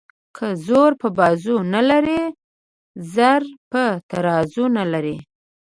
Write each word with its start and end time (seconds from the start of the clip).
که 0.37 0.47
زور 0.67 0.91
په 1.01 1.07
بازو 1.17 1.55
نه 1.73 1.81
لري 1.89 2.21
زر 3.13 3.41
په 3.71 3.83
ترازو 4.09 4.65
نه 4.77 4.83
لري. 4.93 5.17